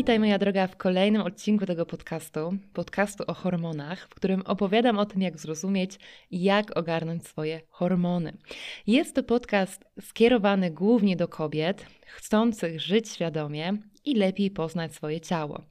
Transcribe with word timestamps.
Witaj 0.00 0.18
moja 0.18 0.38
droga 0.38 0.66
w 0.66 0.76
kolejnym 0.76 1.22
odcinku 1.22 1.66
tego 1.66 1.86
podcastu, 1.86 2.52
podcastu 2.72 3.24
o 3.26 3.34
hormonach, 3.34 4.08
w 4.08 4.14
którym 4.14 4.42
opowiadam 4.42 4.98
o 4.98 5.06
tym, 5.06 5.22
jak 5.22 5.38
zrozumieć, 5.38 5.98
jak 6.30 6.76
ogarnąć 6.76 7.26
swoje 7.26 7.60
hormony. 7.68 8.36
Jest 8.86 9.14
to 9.14 9.22
podcast 9.22 9.84
skierowany 10.00 10.70
głównie 10.70 11.16
do 11.16 11.28
kobiet 11.28 11.86
chcących 12.06 12.80
żyć 12.80 13.08
świadomie 13.08 13.72
i 14.04 14.14
lepiej 14.14 14.50
poznać 14.50 14.94
swoje 14.94 15.20
ciało. 15.20 15.62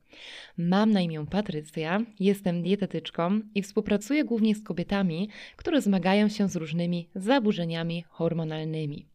Mam 0.58 0.92
na 0.92 1.02
imię 1.02 1.26
Patrycja, 1.32 2.02
jestem 2.20 2.62
dietetyczką 2.62 3.42
i 3.56 3.62
współpracuję 3.62 4.24
głównie 4.24 4.56
z 4.56 4.64
kobietami, 4.64 5.30
które 5.56 5.82
zmagają 5.82 6.30
się 6.30 6.50
z 6.50 6.56
różnymi 6.56 7.10
zaburzeniami 7.16 8.06
hormonalnymi. 8.10 9.06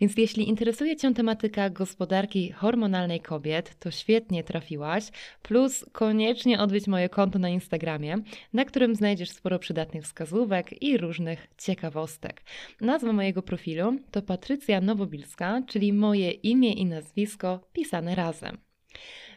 Więc 0.00 0.16
jeśli 0.16 0.48
interesuje 0.48 0.96
Cię 0.96 1.14
tematyka 1.14 1.70
gospodarki 1.70 2.52
hormonalnej 2.52 3.20
kobiet, 3.20 3.78
to 3.78 3.90
świetnie 3.90 4.44
trafiłaś. 4.44 5.04
Plus 5.42 5.84
koniecznie 5.92 6.60
odwiedź 6.60 6.86
moje 6.86 7.08
konto 7.08 7.38
na 7.38 7.48
Instagramie, 7.48 8.16
na 8.52 8.64
którym 8.64 8.94
znajdziesz 8.94 9.30
sporo 9.30 9.58
przydatnych 9.58 10.04
wskazówek 10.04 10.82
i 10.82 10.98
różnych 10.98 11.46
ciekawostek. 11.58 12.42
Nazwa 12.80 13.12
mojego 13.12 13.42
profilu 13.42 13.96
to 14.10 14.22
Patrycja 14.22 14.80
Nowobilska, 14.80 15.62
czyli 15.66 15.92
moje 15.92 16.30
imię 16.30 16.72
i 16.72 16.86
nazwisko 16.86 17.60
pisane 17.72 18.14
razem. 18.14 18.58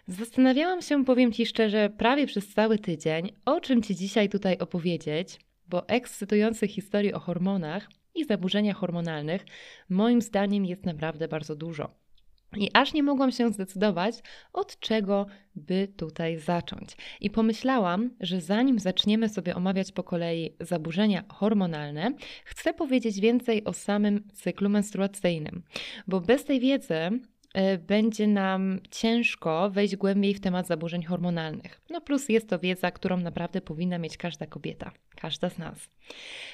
Zastanawiałam 0.08 0.82
się, 0.82 1.06
powiem 1.06 1.32
Ci 1.32 1.46
szczerze, 1.46 1.90
prawie 1.98 2.28
przez 2.28 2.54
cały 2.54 2.80
tydzień, 2.80 3.32
o 3.46 3.62
czym 3.62 3.84
Ci 3.84 3.96
dzisiaj 3.96 4.30
tutaj 4.30 4.58
opowiedzieć, 4.58 5.40
bo 5.68 5.88
ekscytujących 5.88 6.72
historii 6.72 7.14
o 7.14 7.20
hormonach 7.20 7.90
i 8.16 8.26
zaburzeniach 8.26 8.78
hormonalnych 8.78 9.46
moim 9.90 10.22
zdaniem 10.22 10.66
jest 10.66 10.86
naprawdę 10.86 11.28
bardzo 11.28 11.56
dużo. 11.56 11.90
I 12.58 12.70
aż 12.74 12.94
nie 12.94 13.04
mogłam 13.04 13.32
się 13.32 13.54
zdecydować, 13.54 14.16
od 14.54 14.80
czego 14.80 15.26
by 15.56 15.88
tutaj 15.98 16.40
zacząć. 16.40 16.98
I 17.22 17.30
pomyślałam, 17.30 18.10
że 18.20 18.42
zanim 18.42 18.80
zaczniemy 18.80 19.30
sobie 19.30 19.56
omawiać 19.56 19.92
po 19.92 20.04
kolei 20.04 20.56
zaburzenia 20.60 21.24
hormonalne, 21.30 22.12
chcę 22.46 22.74
powiedzieć 22.74 23.20
więcej 23.20 23.64
o 23.64 23.74
samym 23.74 24.28
cyklu 24.34 24.70
menstruacyjnym, 24.70 25.64
bo 26.08 26.22
bez 26.22 26.46
tej 26.46 26.60
wiedzy 26.60 27.20
E, 27.56 27.78
będzie 27.78 28.28
nam 28.28 28.80
ciężko 28.92 29.70
wejść 29.70 29.96
głębiej 29.96 30.34
w 30.34 30.40
temat 30.40 30.68
zaburzeń 30.68 31.04
hormonalnych. 31.04 31.82
No 31.90 32.02
plus 32.02 32.30
jest 32.30 32.50
to 32.50 32.60
wiedza, 32.60 32.92
którą 32.92 33.18
naprawdę 33.18 33.62
powinna 33.62 33.98
mieć 33.98 34.18
każda 34.18 34.46
kobieta, 34.46 34.92
każda 35.16 35.50
z 35.50 35.58
nas. 35.58 35.90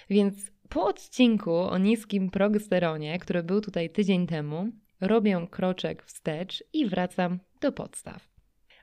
Więc 0.09 0.51
po 0.71 0.85
odcinku 0.85 1.53
o 1.53 1.77
niskim 1.77 2.29
progesteronie, 2.29 3.19
który 3.19 3.43
był 3.43 3.61
tutaj 3.61 3.89
tydzień 3.89 4.27
temu, 4.27 4.67
robię 5.01 5.47
kroczek 5.51 6.03
wstecz 6.03 6.63
i 6.73 6.85
wracam 6.85 7.39
do 7.61 7.71
podstaw. 7.71 8.31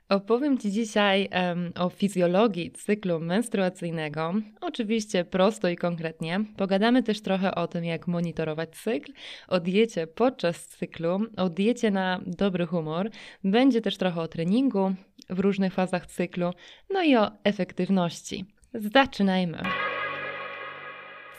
Opowiem 0.09 0.57
Ci 0.57 0.71
dzisiaj 0.71 1.29
um, 1.31 1.71
o 1.75 1.89
fizjologii 1.89 2.71
cyklu 2.71 3.19
menstruacyjnego, 3.19 4.33
oczywiście 4.61 5.25
prosto 5.25 5.69
i 5.69 5.75
konkretnie. 5.75 6.39
Pogadamy 6.57 7.03
też 7.03 7.21
trochę 7.21 7.55
o 7.55 7.67
tym, 7.67 7.85
jak 7.85 8.07
monitorować 8.07 8.69
cykl, 8.69 9.11
o 9.47 9.59
diecie 9.59 10.07
podczas 10.07 10.67
cyklu, 10.67 11.19
o 11.37 11.49
diecie 11.49 11.91
na 11.91 12.21
dobry 12.27 12.65
humor. 12.65 13.09
Będzie 13.43 13.81
też 13.81 13.97
trochę 13.97 14.21
o 14.21 14.27
treningu 14.27 14.91
w 15.29 15.39
różnych 15.39 15.73
fazach 15.73 16.05
cyklu, 16.05 16.51
no 16.89 17.03
i 17.03 17.15
o 17.15 17.31
efektywności. 17.43 18.45
Zaczynajmy! 18.73 19.88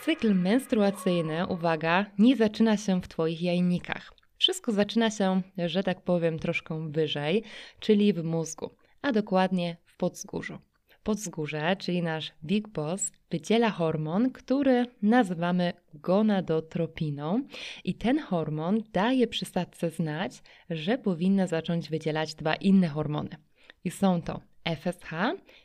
Cykl 0.04 0.34
menstruacyjny, 0.34 1.46
uwaga, 1.46 2.06
nie 2.18 2.36
zaczyna 2.36 2.76
się 2.76 3.00
w 3.00 3.08
Twoich 3.08 3.42
jajnikach. 3.42 4.12
Wszystko 4.38 4.72
zaczyna 4.72 5.10
się, 5.10 5.42
że 5.66 5.82
tak 5.82 6.00
powiem, 6.00 6.38
troszkę 6.38 6.90
wyżej, 6.90 7.42
czyli 7.80 8.12
w 8.12 8.24
mózgu, 8.24 8.70
a 9.02 9.12
dokładnie 9.12 9.76
w 9.84 9.96
podzgórzu. 9.96 10.58
Podzgórze, 11.02 11.76
czyli 11.76 12.02
nasz 12.02 12.32
Big 12.44 12.68
Boss, 12.68 13.12
wydziela 13.30 13.70
hormon, 13.70 14.30
który 14.30 14.86
nazywamy 15.02 15.72
gonadotropiną 15.94 17.42
i 17.84 17.94
ten 17.94 18.18
hormon 18.18 18.82
daje 18.92 19.26
przysadce 19.26 19.90
znać, 19.90 20.42
że 20.70 20.98
powinna 20.98 21.46
zacząć 21.46 21.90
wydzielać 21.90 22.34
dwa 22.34 22.54
inne 22.54 22.88
hormony. 22.88 23.36
I 23.84 23.90
są 23.90 24.22
to 24.22 24.40
FSH 24.64 25.10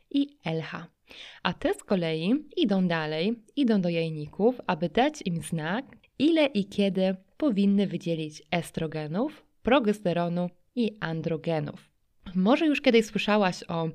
i 0.09 0.37
LH. 0.45 0.94
A 1.43 1.53
te 1.53 1.73
z 1.73 1.83
kolei 1.83 2.33
idą 2.57 2.87
dalej, 2.87 3.33
idą 3.55 3.81
do 3.81 3.89
jajników, 3.89 4.61
aby 4.67 4.89
dać 4.89 5.21
im 5.25 5.41
znak, 5.41 5.85
ile 6.19 6.45
i 6.45 6.65
kiedy 6.65 7.15
powinny 7.37 7.87
wydzielić 7.87 8.43
estrogenów, 8.51 9.45
progesteronu 9.63 10.49
i 10.75 10.97
androgenów. 10.99 11.95
Może 12.35 12.65
już 12.65 12.81
kiedyś 12.81 13.05
słyszałaś 13.05 13.63
o 13.67 13.89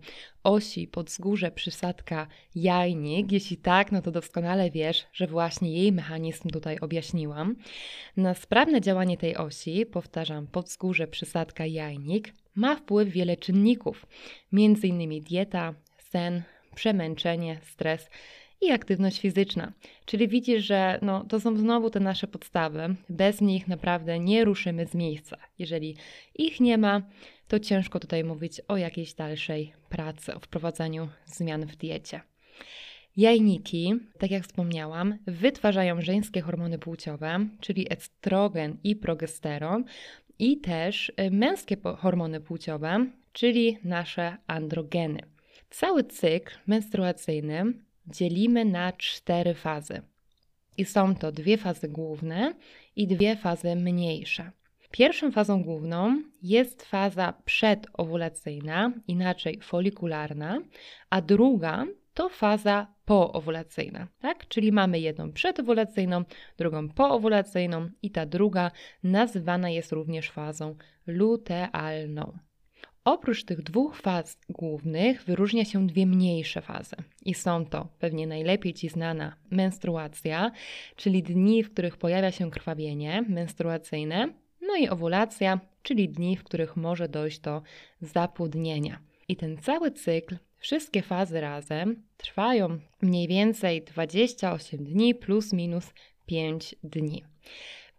osi 0.44 0.88
podzgórze 0.88 1.50
przysadka 1.50 2.26
jajnik. 2.54 3.32
Jeśli 3.32 3.56
tak, 3.56 3.92
no 3.92 4.02
to 4.02 4.10
doskonale 4.10 4.70
wiesz, 4.70 5.06
że 5.12 5.26
właśnie 5.26 5.72
jej 5.72 5.92
mechanizm 5.92 6.50
tutaj 6.50 6.78
objaśniłam. 6.78 7.56
Na 8.16 8.34
sprawne 8.34 8.80
działanie 8.80 9.16
tej 9.16 9.36
osi, 9.36 9.86
powtarzam, 9.86 10.46
podzgórze 10.46 11.06
przysadka 11.06 11.66
jajnik, 11.66 12.34
ma 12.54 12.76
wpływ 12.76 13.08
wiele 13.08 13.36
czynników, 13.36 14.06
m.in. 14.52 15.20
dieta, 15.20 15.74
sen, 15.98 16.42
przemęczenie, 16.74 17.58
stres 17.62 18.10
i 18.60 18.70
aktywność 18.70 19.20
fizyczna. 19.20 19.72
Czyli 20.04 20.28
widzisz, 20.28 20.64
że 20.64 20.98
no, 21.02 21.24
to 21.24 21.40
są 21.40 21.56
znowu 21.56 21.90
te 21.90 22.00
nasze 22.00 22.26
podstawy. 22.26 22.94
Bez 23.08 23.40
nich 23.40 23.68
naprawdę 23.68 24.18
nie 24.18 24.44
ruszymy 24.44 24.86
z 24.86 24.94
miejsca. 24.94 25.36
Jeżeli 25.58 25.96
ich 26.34 26.60
nie 26.60 26.78
ma, 26.78 27.02
to 27.48 27.60
ciężko 27.60 28.00
tutaj 28.00 28.24
mówić 28.24 28.60
o 28.68 28.76
jakiejś 28.76 29.14
dalszej 29.14 29.72
pracy, 29.88 30.34
o 30.34 30.40
wprowadzaniu 30.40 31.08
zmian 31.26 31.66
w 31.66 31.76
diecie. 31.76 32.20
Jajniki, 33.16 33.94
tak 34.18 34.30
jak 34.30 34.42
wspomniałam, 34.42 35.18
wytwarzają 35.26 36.00
żeńskie 36.00 36.40
hormony 36.40 36.78
płciowe, 36.78 37.46
czyli 37.60 37.92
estrogen 37.92 38.76
i 38.84 38.96
progesteron, 38.96 39.84
i 40.38 40.60
też 40.60 41.12
y, 41.20 41.30
męskie 41.30 41.76
hormony 41.98 42.40
płciowe, 42.40 43.06
czyli 43.32 43.78
nasze 43.84 44.36
androgeny. 44.46 45.20
Cały 45.70 46.04
cykl 46.04 46.54
menstruacyjny 46.66 47.64
dzielimy 48.06 48.64
na 48.64 48.92
cztery 48.92 49.54
fazy. 49.54 50.02
I 50.76 50.84
są 50.84 51.14
to 51.14 51.32
dwie 51.32 51.56
fazy 51.56 51.88
główne 51.88 52.54
i 52.96 53.06
dwie 53.06 53.36
fazy 53.36 53.76
mniejsze. 53.76 54.50
Pierwszą 54.90 55.32
fazą 55.32 55.62
główną 55.62 56.22
jest 56.42 56.82
faza 56.82 57.34
przedowulacyjna, 57.44 58.92
inaczej 59.08 59.60
folikularna, 59.62 60.58
a 61.10 61.20
druga 61.20 61.86
to 62.14 62.28
faza 62.28 62.94
poowulacyjna, 63.04 64.08
tak? 64.20 64.48
Czyli 64.48 64.72
mamy 64.72 65.00
jedną 65.00 65.32
przedowulacyjną, 65.32 66.24
drugą 66.58 66.88
poowulacyjną 66.88 67.90
i 68.02 68.10
ta 68.10 68.26
druga 68.26 68.70
nazywana 69.02 69.70
jest 69.70 69.92
również 69.92 70.30
fazą 70.30 70.76
lutealną. 71.06 72.38
Oprócz 73.04 73.44
tych 73.44 73.62
dwóch 73.62 73.96
faz 73.96 74.38
głównych 74.48 75.24
wyróżnia 75.24 75.64
się 75.64 75.86
dwie 75.86 76.06
mniejsze 76.06 76.62
fazy. 76.62 76.96
I 77.24 77.34
są 77.34 77.66
to 77.66 77.88
pewnie 77.98 78.26
najlepiej 78.26 78.74
Ci 78.74 78.88
znana 78.88 79.36
menstruacja, 79.50 80.50
czyli 80.96 81.22
dni, 81.22 81.62
w 81.62 81.72
których 81.72 81.96
pojawia 81.96 82.30
się 82.30 82.50
krwawienie 82.50 83.24
menstruacyjne, 83.28 84.28
no 84.62 84.76
i 84.76 84.88
owulacja, 84.88 85.60
czyli 85.82 86.08
dni, 86.08 86.36
w 86.36 86.44
których 86.44 86.76
może 86.76 87.08
dojść 87.08 87.40
do 87.40 87.62
zapłodnienia. 88.00 89.00
I 89.28 89.36
ten 89.36 89.56
cały 89.56 89.90
cykl, 89.90 90.36
wszystkie 90.58 91.02
fazy 91.02 91.40
razem 91.40 92.02
trwają 92.16 92.78
mniej 93.02 93.28
więcej 93.28 93.82
28 93.82 94.84
dni 94.84 95.14
plus 95.14 95.52
minus 95.52 95.92
5 96.26 96.74
dni. 96.84 97.24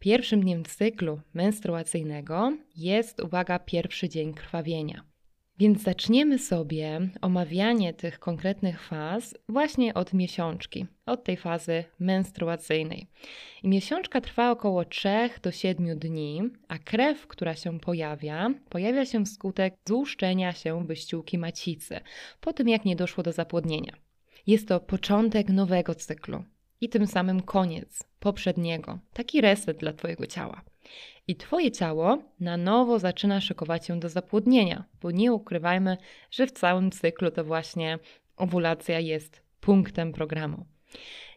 Pierwszym 0.02 0.42
dniem 0.42 0.66
cyklu 0.66 1.22
menstruacyjnego 1.34 2.58
jest, 2.76 3.20
uwaga, 3.20 3.60
pierwszy 3.60 4.10
dzień 4.10 4.34
krwawienia. 4.34 5.04
Więc 5.60 5.82
zaczniemy 5.84 6.40
sobie 6.40 7.10
omawianie 7.22 7.94
tych 7.94 8.20
konkretnych 8.20 8.84
faz 8.84 9.36
właśnie 9.50 9.94
od 9.94 10.14
miesiączki, 10.14 10.86
od 11.06 11.24
tej 11.24 11.38
fazy 11.38 11.84
menstruacyjnej. 12.00 13.08
I 13.64 13.68
miesiączka 13.68 14.22
trwa 14.22 14.52
około 14.52 14.86
3 14.86 15.10
do 15.42 15.52
7 15.52 16.00
dni, 16.00 16.42
a 16.68 16.78
krew, 16.78 17.28
która 17.28 17.56
się 17.56 17.80
pojawia, 17.80 18.54
pojawia 18.70 19.06
się 19.06 19.26
wskutek 19.26 19.76
złuszczenia 19.88 20.54
się 20.54 20.86
wyściółki 20.86 21.38
macicy, 21.38 22.00
po 22.40 22.54
tym 22.54 22.70
jak 22.70 22.86
nie 22.86 22.96
doszło 22.96 23.24
do 23.24 23.32
zapłodnienia. 23.32 23.94
Jest 24.48 24.68
to 24.68 24.80
początek 24.80 25.50
nowego 25.50 25.96
cyklu 25.96 26.44
i 26.82 26.90
tym 26.90 27.08
samym 27.08 27.42
koniec 27.42 28.04
poprzedniego, 28.20 29.00
taki 29.14 29.42
reset 29.42 29.78
dla 29.78 29.94
Twojego 29.94 30.28
ciała. 30.28 30.62
I 31.28 31.36
Twoje 31.36 31.72
ciało 31.72 32.18
na 32.40 32.58
nowo 32.58 33.00
zaczyna 33.00 33.42
szykować 33.42 33.86
się 33.86 34.00
do 34.00 34.10
zapłodnienia, 34.10 34.84
bo 35.02 35.12
nie 35.12 35.34
ukrywajmy, 35.34 35.98
że 36.32 36.48
w 36.48 36.52
całym 36.52 36.92
cyklu 36.92 37.32
to 37.32 37.44
właśnie 37.44 38.00
owulacja 38.38 39.00
jest 39.00 39.42
punktem 39.62 40.14
programu. 40.14 40.66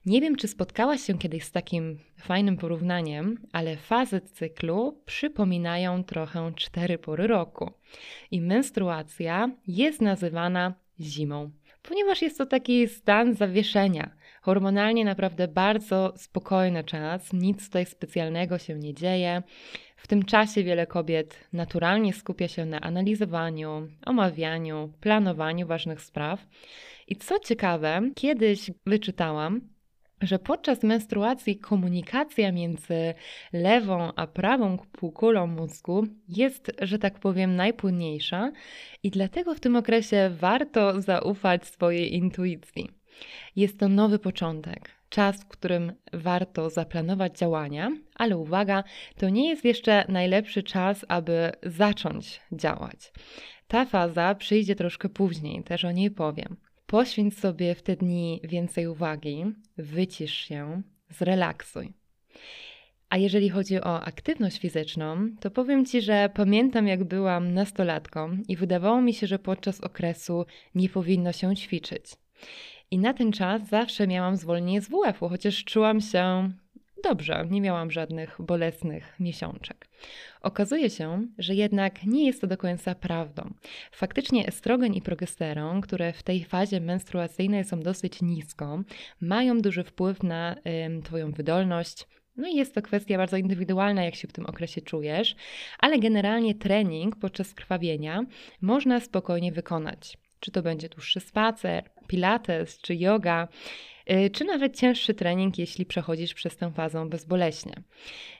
Nie 0.07 0.21
wiem, 0.21 0.37
czy 0.37 0.49
spotkałaś 0.49 1.01
się 1.01 1.19
kiedyś 1.19 1.45
z 1.45 1.51
takim 1.51 1.99
fajnym 2.17 2.57
porównaniem, 2.57 3.47
ale 3.53 3.77
fazy 3.77 4.21
cyklu 4.21 5.03
przypominają 5.07 6.05
trochę 6.05 6.53
cztery 6.57 6.99
pory 6.99 7.27
roku. 7.27 7.71
I 8.31 8.41
menstruacja 8.41 9.51
jest 9.67 10.01
nazywana 10.01 10.75
zimą, 11.01 11.51
ponieważ 11.83 12.23
jest 12.23 12.39
to 12.39 12.47
taki 12.47 12.89
stan 12.89 13.35
zawieszenia. 13.35 14.11
Hormonalnie 14.45 15.05
naprawdę 15.05 15.49
bardzo 15.49 16.13
spokojny 16.17 16.85
czas, 16.85 17.33
nic 17.33 17.67
tutaj 17.67 17.87
specjalnego 17.87 18.59
się 18.59 18.75
nie 18.75 18.95
dzieje. 18.95 19.43
W 19.97 20.07
tym 20.07 20.25
czasie 20.25 20.65
wiele 20.65 20.87
kobiet 20.87 21.49
naturalnie 21.53 22.13
skupia 22.13 22.49
się 22.49 22.67
na 22.67 22.81
analizowaniu, 22.81 23.89
omawianiu, 24.07 24.93
planowaniu 25.01 25.67
ważnych 25.67 26.01
spraw. 26.01 26.47
I 27.09 27.17
co 27.17 27.39
ciekawe, 27.39 28.01
kiedyś 28.15 28.71
wyczytałam, 28.87 29.61
że 30.23 30.39
podczas 30.39 30.83
menstruacji 30.83 31.59
komunikacja 31.59 32.53
między 32.53 33.15
lewą 33.53 34.13
a 34.17 34.27
prawą 34.27 34.79
półkulą 34.93 35.47
mózgu 35.47 36.07
jest, 36.29 36.73
że 36.83 36.99
tak 36.99 37.19
powiem, 37.19 37.57
najpłynniejsza 37.57 38.53
i 39.03 39.11
dlatego 39.11 39.55
w 39.55 39.61
tym 39.61 39.77
okresie 39.77 40.31
warto 40.41 41.01
zaufać 41.01 41.67
swojej 41.67 42.15
intuicji. 42.15 43.04
Jest 43.57 43.79
to 43.79 43.89
nowy 43.89 44.19
początek, 44.19 44.91
czas, 45.09 45.43
w 45.43 45.49
którym 45.49 45.93
warto 46.13 46.71
zaplanować 46.71 47.39
działania, 47.39 47.91
ale 48.15 48.37
uwaga, 48.37 48.85
to 49.17 49.29
nie 49.29 49.49
jest 49.49 49.65
jeszcze 49.65 50.05
najlepszy 50.09 50.63
czas, 50.63 51.05
aby 51.09 51.53
zacząć 51.63 52.41
działać. 52.53 53.13
Ta 53.69 53.85
faza 53.85 54.35
przyjdzie 54.35 54.75
troszkę 54.75 55.09
później, 55.09 55.63
też 55.63 55.85
o 55.85 55.93
niej 55.93 56.11
powiem. 56.11 56.57
Poświęć 56.87 57.39
sobie 57.39 57.75
w 57.75 57.83
te 57.83 57.97
dni 57.97 58.41
więcej 58.45 58.87
uwagi, 58.87 59.45
wycisz 59.77 60.35
się, 60.35 60.83
zrelaksuj. 61.11 61.93
A 63.11 63.17
jeżeli 63.17 63.49
chodzi 63.49 63.81
o 63.81 64.03
aktywność 64.03 64.59
fizyczną, 64.59 65.29
to 65.41 65.51
powiem 65.51 65.87
Ci, 65.87 66.03
że 66.03 66.31
pamiętam 66.35 66.89
jak 66.89 67.05
byłam 67.05 67.55
nastolatką 67.55 68.39
i 68.49 68.57
wydawało 68.57 69.03
mi 69.03 69.15
się, 69.15 69.27
że 69.27 69.39
podczas 69.39 69.81
okresu 69.81 70.47
nie 70.75 70.89
powinno 70.89 71.33
się 71.33 71.57
ćwiczyć. 71.57 72.05
I 72.91 72.99
na 72.99 73.15
ten 73.15 73.33
czas 73.33 73.69
zawsze 73.69 74.07
miałam 74.07 74.37
zwolnienie 74.37 74.81
z 74.81 74.89
WF-u, 74.89 75.29
chociaż 75.29 75.65
czułam 75.65 76.01
się 76.01 76.51
dobrze, 77.05 77.47
nie 77.51 77.61
miałam 77.61 77.91
żadnych 77.91 78.37
bolesnych 78.39 79.15
miesiączek. 79.21 79.89
Okazuje 80.41 80.91
się, 80.91 81.27
że 81.39 81.55
jednak 81.55 82.05
nie 82.05 82.27
jest 82.27 82.41
to 82.41 82.47
do 82.47 82.57
końca 82.57 82.95
prawdą. 82.95 83.55
Faktycznie 83.93 84.47
estrogen 84.47 84.95
i 84.95 85.03
progesteron, 85.03 85.81
które 85.81 86.13
w 86.13 86.23
tej 86.23 86.45
fazie 86.45 86.81
menstruacyjnej 86.81 87.65
są 87.65 87.81
dosyć 87.81 88.23
nisko, 88.23 88.83
mają 89.21 89.61
duży 89.61 89.85
wpływ 89.85 90.23
na 90.23 90.55
y, 90.55 91.03
Twoją 91.03 91.33
wydolność, 91.33 92.07
no 92.37 92.49
i 92.49 92.55
jest 92.57 92.75
to 92.75 92.83
kwestia 92.83 93.19
bardzo 93.19 93.37
indywidualna, 93.37 94.05
jak 94.05 94.15
się 94.15 94.29
w 94.29 94.33
tym 94.33 94.47
okresie 94.47 94.81
czujesz, 94.81 95.37
ale 95.79 95.99
generalnie 95.99 96.55
trening 96.55 97.17
podczas 97.17 97.55
krwawienia 97.55 98.25
można 98.61 99.01
spokojnie 99.01 99.53
wykonać. 99.53 100.19
Czy 100.45 100.51
to 100.51 100.63
będzie 100.63 100.89
dłuższy 100.89 101.21
spacer, 101.21 101.85
pilates 102.07 102.79
czy 102.79 102.95
yoga, 102.95 103.49
y, 104.11 104.31
czy 104.31 104.45
nawet 104.45 104.77
cięższy 104.77 105.15
trening, 105.15 105.59
jeśli 105.59 105.87
przechodzisz 105.87 106.35
przez 106.35 106.57
tę 106.57 106.73
fazę 106.73 107.09
bezboleśnie. 107.09 107.83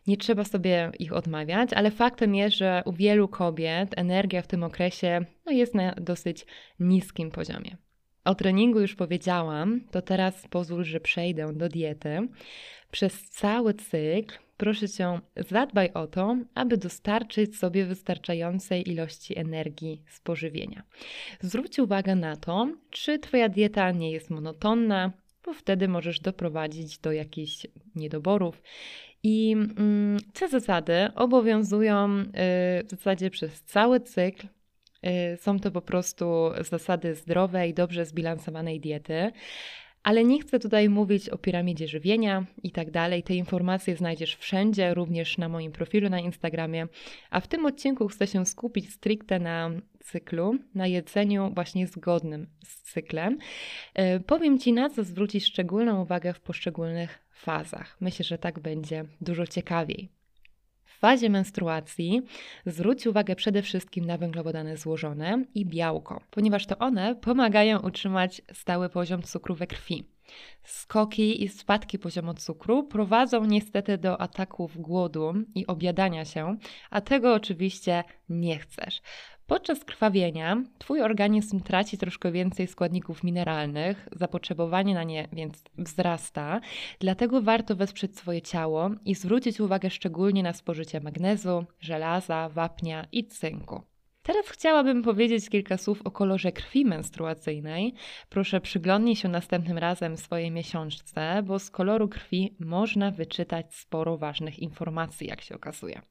Nie 0.07 0.17
trzeba 0.17 0.45
sobie 0.45 0.91
ich 0.99 1.13
odmawiać, 1.13 1.73
ale 1.73 1.91
faktem 1.91 2.35
jest, 2.35 2.57
że 2.57 2.83
u 2.87 2.93
wielu 2.93 3.29
kobiet 3.29 3.99
energia 3.99 4.43
w 4.43 4.47
tym 4.47 4.63
okresie 4.63 5.21
no, 5.47 5.53
jest 5.53 5.75
na 5.75 5.93
dosyć 5.93 6.47
niskim 6.81 7.31
poziomie. 7.31 7.77
O 8.25 8.35
treningu 8.35 8.81
już 8.81 8.95
powiedziałam, 8.95 9.81
to 9.91 10.03
teraz 10.03 10.49
pozwól, 10.51 10.85
że 10.85 11.01
przejdę 11.01 11.53
do 11.53 11.69
diety. 11.69 12.29
Przez 12.91 13.31
cały 13.31 13.75
cykl 13.75 14.39
proszę 14.57 14.89
cię, 14.89 15.21
zadbaj 15.37 15.93
o 15.93 16.07
to, 16.07 16.37
aby 16.55 16.77
dostarczyć 16.77 17.59
sobie 17.59 17.87
wystarczającej 17.87 18.91
ilości 18.91 19.39
energii 19.39 20.03
z 20.09 20.21
pożywienia. 20.21 20.83
Zwróć 21.41 21.79
uwagę 21.79 22.17
na 22.17 22.37
to, 22.37 22.69
czy 22.91 23.19
Twoja 23.19 23.49
dieta 23.49 23.91
nie 23.91 24.11
jest 24.11 24.31
monotonna, 24.31 25.13
bo 25.45 25.53
wtedy 25.53 25.89
możesz 25.89 26.21
doprowadzić 26.21 26.99
do 26.99 27.13
jakichś 27.13 27.67
niedoborów. 27.95 28.63
I 29.23 29.53
mm, 29.53 30.19
te 30.33 30.49
zasady 30.49 31.09
obowiązują 31.15 32.19
y, 32.19 32.25
w 32.85 32.91
zasadzie 32.91 33.31
przez 33.31 33.63
cały 33.63 34.01
cykl. 34.01 34.47
Y, 35.07 35.37
są 35.37 35.61
to 35.61 35.71
po 35.71 35.83
prostu 35.83 36.51
zasady 36.71 37.15
zdrowej, 37.15 37.75
dobrze 37.75 38.05
zbilansowanej 38.05 38.81
diety. 38.81 39.31
Ale 40.05 40.25
nie 40.25 40.41
chcę 40.41 40.59
tutaj 40.59 40.89
mówić 40.89 41.29
o 41.29 41.39
piramidzie 41.39 41.89
żywienia 41.89 42.47
i 42.63 42.71
tak 42.71 42.91
dalej. 42.91 43.23
Te 43.23 43.35
informacje 43.35 43.97
znajdziesz 43.97 44.37
wszędzie, 44.37 44.95
również 44.95 45.39
na 45.39 45.49
moim 45.49 45.73
profilu 45.73 46.09
na 46.09 46.21
Instagramie. 46.21 46.87
A 47.31 47.41
w 47.41 47.49
tym 47.49 47.67
odcinku 47.67 48.09
chcę 48.09 48.27
się 48.27 48.47
skupić 48.47 48.93
stricte 48.93 49.39
na 49.39 49.71
cyklu, 50.01 50.59
na 50.75 50.87
jedzeniu 50.87 51.51
właśnie 51.55 51.87
zgodnym 51.87 52.47
z 52.65 52.83
cyklem. 52.83 53.39
E, 53.95 54.21
powiem 54.21 54.59
Ci, 54.59 54.73
na 54.73 54.91
co 54.91 55.05
zwrócić 55.05 55.45
szczególną 55.45 56.03
uwagę 56.03 56.35
w 56.35 56.41
poszczególnych 56.41 57.19
fazach. 57.33 57.97
Myślę, 58.01 58.25
że 58.25 58.39
tak 58.39 58.61
będzie 58.61 59.05
dużo 59.21 59.47
ciekawiej. 59.47 60.14
W 60.95 60.99
fazie 60.99 61.31
menstruacji 61.31 62.23
zwróć 62.67 63.07
uwagę 63.07 63.37
przede 63.37 63.63
wszystkim 63.63 64.05
na 64.05 64.19
węglowodany 64.19 64.77
złożone 64.77 65.45
i 65.55 65.67
białko, 65.67 66.21
ponieważ 66.31 66.67
to 66.67 66.79
one 66.79 67.15
pomagają 67.15 67.81
utrzymać 67.81 68.43
stały 68.53 68.89
poziom 68.89 69.23
cukru 69.23 69.55
we 69.55 69.67
krwi. 69.67 70.05
Skoki 70.63 71.45
i 71.45 71.49
spadki 71.49 71.99
poziomu 71.99 72.35
cukru 72.35 72.83
prowadzą 72.83 73.45
niestety 73.45 73.99
do 73.99 74.21
ataków 74.21 74.81
głodu 74.81 75.35
i 75.55 75.67
objadania 75.67 76.25
się, 76.25 76.57
a 76.91 77.01
tego 77.01 77.35
oczywiście 77.35 78.05
nie 78.29 78.59
chcesz. 78.59 79.03
Podczas 79.47 79.85
krwawienia 79.85 80.63
Twój 80.79 81.03
organizm 81.03 81.61
traci 81.61 81.99
troszkę 81.99 82.33
więcej 82.33 82.67
składników 82.67 83.25
mineralnych, 83.25 84.09
zapotrzebowanie 84.13 84.95
na 84.95 85.03
nie 85.03 85.29
więc 85.33 85.63
wzrasta, 85.79 86.61
dlatego 86.99 87.43
warto 87.43 87.77
wesprzeć 87.77 88.19
swoje 88.19 88.43
ciało 88.43 88.91
i 89.05 89.15
zwrócić 89.15 89.61
uwagę 89.61 89.91
szczególnie 89.91 90.43
na 90.43 90.53
spożycie 90.53 91.01
magnezu, 91.01 91.65
żelaza, 91.81 92.49
wapnia 92.49 93.07
i 93.13 93.27
cynku. 93.27 93.94
Teraz 94.27 94.49
chciałabym 94.49 95.03
powiedzieć 95.03 95.49
kilka 95.49 95.77
słów 95.77 96.03
o 96.05 96.11
kolorze 96.11 96.53
krwi 96.53 96.85
menstruacyjnej. 96.85 97.95
Proszę 98.29 98.61
przyglądnij 98.61 99.17
się 99.17 99.29
następnym 99.29 99.79
razem 99.79 100.17
swojej 100.17 100.51
miesiączce, 100.51 101.43
bo 101.43 101.59
z 101.59 101.71
koloru 101.71 102.09
krwi 102.09 102.57
można 102.61 103.11
wyczytać 103.11 103.75
sporo 103.75 104.19
ważnych 104.19 104.59
informacji, 104.59 105.27
jak 105.27 105.41
się 105.41 105.55
okazuje. 105.55 106.03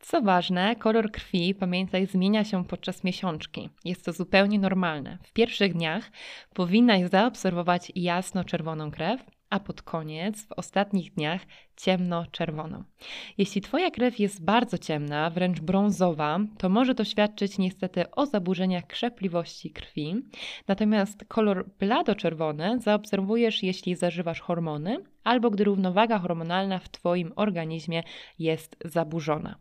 Co 0.00 0.22
ważne, 0.22 0.76
kolor 0.76 1.10
krwi, 1.10 1.54
pamiętaj, 1.54 2.06
zmienia 2.06 2.44
się 2.44 2.64
podczas 2.64 3.04
miesiączki. 3.04 3.70
Jest 3.84 4.04
to 4.04 4.12
zupełnie 4.12 4.58
normalne. 4.58 5.18
W 5.22 5.32
pierwszych 5.32 5.72
dniach 5.72 6.10
powinnaś 6.54 7.10
zaobserwować 7.10 7.92
jasno-czerwoną 7.94 8.90
krew, 8.90 9.20
a 9.50 9.60
pod 9.60 9.82
koniec, 9.82 10.46
w 10.46 10.52
ostatnich 10.52 11.14
dniach, 11.14 11.40
ciemno-czerwoną. 11.76 12.82
Jeśli 13.38 13.60
Twoja 13.60 13.90
krew 13.90 14.18
jest 14.18 14.44
bardzo 14.44 14.78
ciemna, 14.78 15.30
wręcz 15.30 15.60
brązowa, 15.60 16.38
to 16.58 16.68
może 16.68 16.94
to 16.94 17.04
świadczyć 17.04 17.58
niestety 17.58 18.10
o 18.10 18.26
zaburzeniach 18.26 18.86
krzepliwości 18.86 19.70
krwi. 19.70 20.14
Natomiast 20.68 21.24
kolor 21.28 21.70
blado-czerwony 21.78 22.80
zaobserwujesz, 22.80 23.62
jeśli 23.62 23.96
zażywasz 23.96 24.40
hormony 24.40 24.98
albo 25.24 25.50
gdy 25.50 25.64
równowaga 25.64 26.18
hormonalna 26.18 26.78
w 26.78 26.88
Twoim 26.88 27.32
organizmie 27.36 28.02
jest 28.38 28.76
zaburzona. 28.84 29.58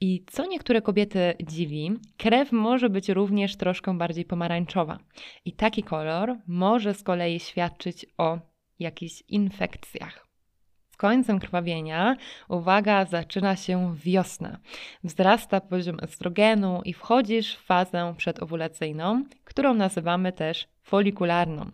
I 0.00 0.24
co 0.26 0.46
niektóre 0.46 0.82
kobiety 0.82 1.34
dziwi, 1.46 1.92
krew 2.16 2.52
może 2.52 2.90
być 2.90 3.08
również 3.08 3.56
troszkę 3.56 3.98
bardziej 3.98 4.24
pomarańczowa. 4.24 4.98
I 5.44 5.52
taki 5.52 5.82
kolor 5.82 6.36
może 6.46 6.94
z 6.94 7.02
kolei 7.02 7.40
świadczyć 7.40 8.06
o 8.18 8.38
jakichś 8.78 9.22
infekcjach. 9.28 10.28
Końcem 10.96 11.38
krwawienia, 11.38 12.16
uwaga, 12.48 13.04
zaczyna 13.04 13.56
się 13.56 13.94
wiosna. 13.96 14.58
Wzrasta 15.04 15.60
poziom 15.60 15.96
estrogenu 16.02 16.82
i 16.84 16.92
wchodzisz 16.92 17.56
w 17.56 17.64
fazę 17.64 18.14
przedowulacyjną, 18.16 19.24
którą 19.44 19.74
nazywamy 19.74 20.32
też 20.32 20.68
folikularną. 20.82 21.70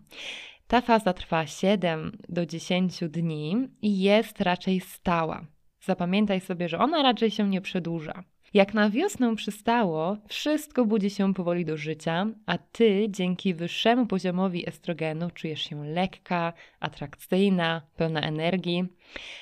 Ta 0.67 0.81
faza 0.81 1.13
trwa 1.13 1.47
7 1.47 2.17
do 2.29 2.45
10 2.45 2.99
dni 3.09 3.67
i 3.81 3.99
jest 3.99 4.41
raczej 4.41 4.79
stała. 4.79 5.45
Zapamiętaj 5.81 6.41
sobie, 6.41 6.69
że 6.69 6.79
ona 6.79 7.03
raczej 7.03 7.31
się 7.31 7.49
nie 7.49 7.61
przedłuża. 7.61 8.23
Jak 8.55 8.73
na 8.73 8.89
wiosnę 8.89 9.35
przystało, 9.35 10.17
wszystko 10.27 10.85
budzi 10.85 11.09
się 11.09 11.33
powoli 11.33 11.65
do 11.65 11.77
życia, 11.77 12.27
a 12.45 12.57
ty 12.57 13.07
dzięki 13.09 13.53
wyższemu 13.53 14.05
poziomowi 14.05 14.69
estrogenu 14.69 15.29
czujesz 15.31 15.61
się 15.61 15.85
lekka, 15.85 16.53
atrakcyjna, 16.79 17.81
pełna 17.95 18.21
energii. 18.21 18.85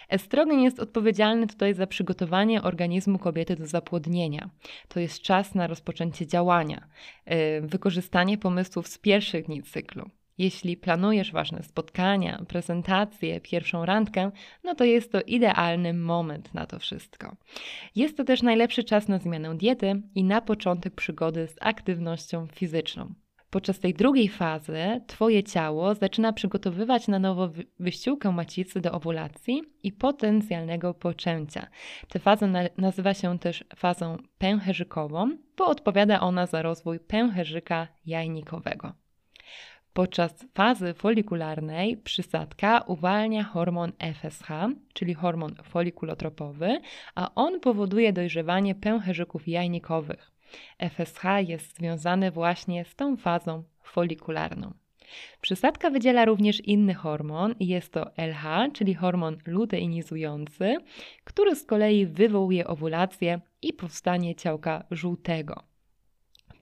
Estrogen 0.09 0.59
jest 0.59 0.79
odpowiedzialny 0.79 1.47
tutaj 1.47 1.73
za 1.73 1.87
przygotowanie 1.87 2.61
organizmu 2.61 3.19
kobiety 3.19 3.55
do 3.55 3.67
zapłodnienia. 3.67 4.49
To 4.87 4.99
jest 4.99 5.21
czas 5.21 5.55
na 5.55 5.67
rozpoczęcie 5.67 6.27
działania, 6.27 6.87
yy, 7.25 7.35
wykorzystanie 7.61 8.37
pomysłów 8.37 8.87
z 8.87 8.97
pierwszych 8.97 9.45
dni 9.45 9.63
cyklu. 9.63 10.09
Jeśli 10.37 10.77
planujesz 10.77 11.31
ważne 11.31 11.63
spotkania, 11.63 12.45
prezentacje, 12.47 13.41
pierwszą 13.41 13.85
randkę, 13.85 14.31
no 14.63 14.75
to 14.75 14.83
jest 14.83 15.11
to 15.11 15.21
idealny 15.21 15.93
moment 15.93 16.53
na 16.53 16.65
to 16.65 16.79
wszystko. 16.79 17.35
Jest 17.95 18.17
to 18.17 18.23
też 18.23 18.41
najlepszy 18.41 18.83
czas 18.83 19.07
na 19.07 19.19
zmianę 19.19 19.57
diety 19.57 20.01
i 20.15 20.23
na 20.23 20.41
początek 20.41 20.95
przygody 20.95 21.47
z 21.47 21.55
aktywnością 21.61 22.47
fizyczną. 22.47 23.13
Podczas 23.53 23.79
tej 23.79 23.93
drugiej 23.93 24.29
fazy 24.29 25.01
Twoje 25.07 25.43
ciało 25.43 25.95
zaczyna 25.95 26.33
przygotowywać 26.33 27.07
na 27.07 27.19
nowo 27.19 27.49
wyściółkę 27.79 28.31
macicy 28.31 28.81
do 28.81 28.91
owulacji 28.91 29.63
i 29.83 29.91
potencjalnego 29.91 30.93
poczęcia. 30.93 31.67
Tę 32.07 32.19
fazę 32.19 32.47
na 32.47 32.63
nazywa 32.77 33.13
się 33.13 33.39
też 33.39 33.63
fazą 33.75 34.17
pęcherzykową, 34.37 35.37
bo 35.57 35.65
odpowiada 35.65 36.19
ona 36.19 36.45
za 36.45 36.61
rozwój 36.61 36.99
pęcherzyka 36.99 37.87
jajnikowego. 38.05 39.02
Podczas 39.93 40.45
fazy 40.53 40.93
folikularnej 40.93 41.97
przysadka 41.97 42.81
uwalnia 42.81 43.43
hormon 43.43 43.91
FSH, 43.99 44.47
czyli 44.93 45.13
hormon 45.13 45.55
folikulotropowy, 45.63 46.79
a 47.15 47.35
on 47.35 47.59
powoduje 47.59 48.13
dojrzewanie 48.13 48.75
pęcherzyków 48.75 49.47
jajnikowych. 49.47 50.31
FSH 50.79 51.23
jest 51.47 51.77
związany 51.77 52.31
właśnie 52.31 52.85
z 52.85 52.95
tą 52.95 53.17
fazą 53.17 53.63
folikularną. 53.83 54.73
Przysadka 55.41 55.89
wydziela 55.89 56.25
również 56.25 56.59
inny 56.59 56.93
hormon 56.93 57.55
jest 57.59 57.93
to 57.93 58.11
LH, 58.17 58.73
czyli 58.73 58.93
hormon 58.93 59.37
luteinizujący, 59.45 60.77
który 61.23 61.55
z 61.55 61.65
kolei 61.65 62.05
wywołuje 62.05 62.67
owulację 62.67 63.41
i 63.61 63.73
powstanie 63.73 64.35
ciałka 64.35 64.83
żółtego. 64.91 65.72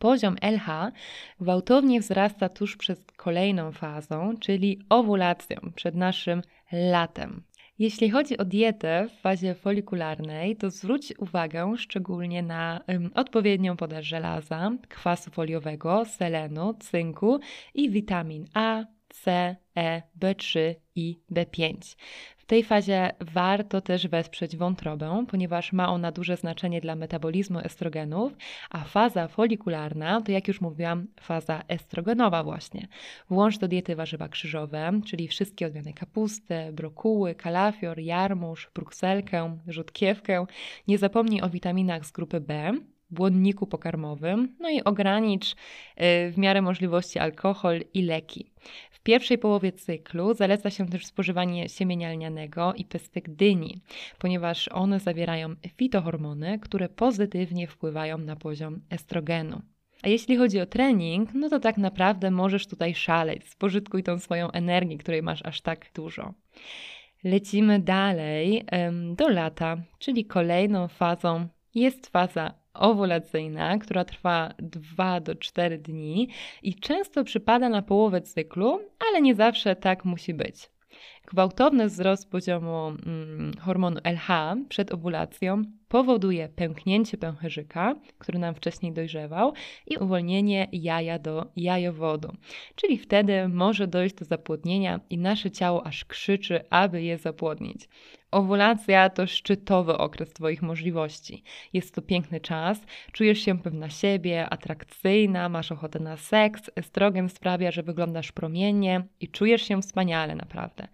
Poziom 0.02 0.36
LH 0.42 0.92
gwałtownie 1.40 2.00
wzrasta 2.00 2.50
tuż 2.50 2.78
przed 2.78 3.12
kolejną 3.12 3.72
fazą, 3.72 4.34
czyli 4.40 4.80
owulacją, 4.90 5.58
przed 5.76 5.96
naszym 5.96 6.42
latem. 6.72 7.44
Jeśli 7.80 8.10
chodzi 8.10 8.38
o 8.38 8.46
dietę 8.46 9.08
w 9.10 9.22
fazie 9.22 9.56
folikularnej, 9.56 10.56
to 10.56 10.70
zwróć 10.70 11.14
uwagę 11.18 11.74
szczególnie 11.78 12.44
na 12.44 12.80
um, 12.88 13.12
odpowiednią 13.16 13.78
podaż 13.78 14.06
żelaza, 14.06 14.72
kwasu 14.90 15.32
foliowego, 15.32 16.06
selenu, 16.06 16.74
cynku 16.74 17.40
i 17.74 17.90
witamin 17.90 18.46
A, 18.54 18.84
C, 19.14 19.56
E, 19.76 20.02
B3 20.20 20.76
i 20.96 21.20
B5 21.32 21.96
tej 22.52 22.64
fazie 22.64 23.12
warto 23.22 23.82
też 23.82 24.08
wesprzeć 24.08 24.58
wątrobę, 24.58 25.26
ponieważ 25.30 25.74
ma 25.74 25.90
ona 25.90 26.12
duże 26.12 26.38
znaczenie 26.38 26.82
dla 26.82 26.96
metabolizmu 26.96 27.60
estrogenów, 27.60 28.34
a 28.70 28.84
faza 28.84 29.28
folikularna 29.28 30.22
to, 30.22 30.32
jak 30.32 30.48
już 30.48 30.62
mówiłam, 30.62 31.08
faza 31.22 31.64
estrogenowa 31.68 32.44
właśnie. 32.44 32.88
Włącz 33.30 33.58
do 33.58 33.68
diety 33.68 33.96
warzywa 33.96 34.28
krzyżowe, 34.30 34.92
czyli 35.06 35.28
wszystkie 35.28 35.68
odmiany 35.68 35.94
kapusty, 35.94 36.56
brokuły, 36.74 37.36
kalafior, 37.36 38.00
jarmuż, 38.00 38.72
brukselkę, 38.76 39.58
rzutkiewkę. 39.68 40.46
Nie 40.88 40.98
zapomnij 40.98 41.42
o 41.42 41.50
witaminach 41.50 42.06
z 42.06 42.12
grupy 42.12 42.42
B, 42.42 42.74
błonniku 43.12 43.68
pokarmowym, 43.68 44.56
no 44.60 44.70
i 44.70 44.84
ogranicz 44.84 45.52
y, 45.52 45.56
w 46.32 46.38
miarę 46.38 46.62
możliwości 46.62 47.20
alkohol 47.20 47.80
i 47.94 48.02
leki. 48.02 48.52
W 49.02 49.04
pierwszej 49.04 49.38
połowie 49.38 49.72
cyklu 49.72 50.34
zaleca 50.34 50.70
się 50.70 50.88
też 50.88 51.06
spożywanie 51.06 51.70
siemienia 51.70 52.12
lnianego 52.12 52.74
i 52.74 52.86
pestek 52.86 53.36
dyni, 53.36 53.82
ponieważ 54.20 54.68
one 54.68 55.00
zawierają 55.00 55.56
fitohormony, 55.76 56.60
które 56.60 56.90
pozytywnie 56.90 57.68
wpływają 57.68 58.18
na 58.18 58.36
poziom 58.36 58.82
estrogenu. 58.90 59.62
A 60.04 60.10
jeśli 60.10 60.38
chodzi 60.38 60.60
o 60.60 60.66
trening, 60.66 61.34
no 61.34 61.50
to 61.50 61.60
tak 61.60 61.78
naprawdę 61.78 62.32
możesz 62.32 62.68
tutaj 62.68 62.96
szaleć, 62.96 63.50
spożytkuj 63.50 64.04
tą 64.04 64.20
swoją 64.20 64.52
energię, 64.52 64.98
której 64.98 65.24
masz 65.24 65.46
aż 65.46 65.62
tak 65.62 65.92
dużo. 65.96 66.34
Lecimy 67.24 67.80
dalej 67.80 68.66
do 69.16 69.30
lata, 69.30 69.78
czyli 70.00 70.26
kolejną 70.26 70.88
fazą 70.88 71.48
jest 71.76 72.08
faza 72.08 72.61
owulacyjna, 72.74 73.78
która 73.78 74.06
trwa 74.06 74.54
2 74.60 75.20
do 75.20 75.36
4 75.36 75.78
dni 75.78 76.30
i 76.64 76.76
często 76.76 77.24
przypada 77.24 77.70
na 77.70 77.82
połowę 77.82 78.22
cyklu, 78.22 78.80
ale 79.10 79.22
nie 79.22 79.36
zawsze 79.36 79.76
tak 79.76 80.06
musi 80.06 80.34
być. 80.34 80.70
Gwałtowny 81.32 81.88
wzrost 81.88 82.32
poziomu 82.32 82.88
mm, 82.88 83.52
hormonu 83.60 84.00
LH 84.04 84.56
przed 84.70 84.94
owulacją 84.94 85.64
powoduje 85.88 86.50
pęknięcie 86.50 87.18
pęcherzyka, 87.18 87.96
który 88.18 88.40
nam 88.40 88.56
wcześniej 88.56 88.94
dojrzewał, 88.94 89.54
i 89.88 89.98
uwolnienie 89.98 90.68
jaja 90.72 91.20
do 91.20 91.52
jajowodu. 91.56 92.34
Czyli 92.76 92.98
wtedy 92.98 93.48
może 93.48 93.88
dojść 93.88 94.16
do 94.16 94.26
zapłodnienia 94.26 95.00
i 95.10 95.18
nasze 95.18 95.52
ciało 95.52 95.88
aż 95.88 96.06
krzyczy, 96.06 96.70
aby 96.70 97.04
je 97.04 97.18
zapłodnić. 97.18 97.90
Owulacja 98.32 99.10
to 99.10 99.28
szczytowy 99.28 99.98
okres 99.98 100.34
Twoich 100.34 100.62
możliwości. 100.62 101.44
Jest 101.74 101.96
to 101.96 102.02
piękny 102.02 102.40
czas, 102.40 102.86
czujesz 103.12 103.40
się 103.40 103.60
pewna 103.60 103.90
siebie, 103.90 104.50
atrakcyjna, 104.50 105.50
masz 105.50 105.72
ochotę 105.72 106.00
na 106.00 106.18
seks, 106.18 106.70
estrogen 106.76 107.30
sprawia, 107.30 107.72
że 107.72 107.84
wyglądasz 107.84 108.32
promiennie 108.32 109.08
i 109.20 109.28
czujesz 109.28 109.62
się 109.62 109.82
wspaniale 109.82 110.36
naprawdę. 110.36 110.88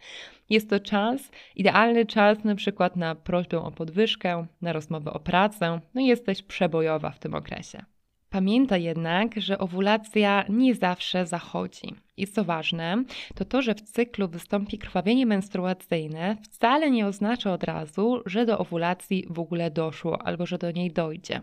Jest 0.50 0.70
to 0.70 0.80
czas, 0.80 1.32
idealny 1.56 2.06
czas 2.06 2.44
na 2.44 2.56
przykład 2.56 2.96
na 2.96 3.16
prośbę 3.16 3.58
o 3.58 3.72
podwyżkę, 3.72 4.46
na 4.62 4.74
rozmowę 4.74 5.14
o 5.14 5.20
pracę, 5.20 5.80
no 5.94 6.02
i 6.02 6.06
jesteś 6.06 6.44
przebojowa 6.44 7.12
w 7.12 7.20
tym 7.20 7.36
okresie. 7.36 7.86
Pamiętaj 8.30 8.84
jednak, 8.84 9.40
że 9.40 9.58
owulacja 9.58 10.46
nie 10.50 10.76
zawsze 10.76 11.26
zachodzi. 11.26 11.96
I 12.18 12.28
co 12.28 12.44
ważne, 12.44 13.04
to 13.36 13.46
to, 13.46 13.62
że 13.62 13.76
w 13.76 13.82
cyklu 13.82 14.28
wystąpi 14.28 14.78
krwawienie 14.78 15.26
menstruacyjne, 15.26 16.38
wcale 16.44 16.92
nie 16.92 17.08
oznacza 17.08 17.54
od 17.54 17.64
razu, 17.64 18.22
że 18.26 18.46
do 18.46 18.58
owulacji 18.58 19.26
w 19.30 19.40
ogóle 19.40 19.72
doszło 19.72 20.22
albo 20.22 20.46
że 20.46 20.58
do 20.58 20.72
niej 20.72 20.92
dojdzie. 20.92 21.42